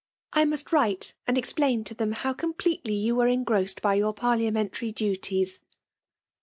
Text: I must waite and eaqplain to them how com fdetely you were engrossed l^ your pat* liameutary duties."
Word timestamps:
I 0.33 0.45
must 0.45 0.71
waite 0.71 1.13
and 1.27 1.37
eaqplain 1.37 1.85
to 1.85 1.93
them 1.93 2.13
how 2.13 2.33
com 2.33 2.55
fdetely 2.55 2.99
you 2.99 3.15
were 3.15 3.27
engrossed 3.27 3.83
l^ 3.83 3.97
your 3.99 4.15
pat* 4.15 4.39
liameutary 4.39 4.91
duties." 4.95 5.61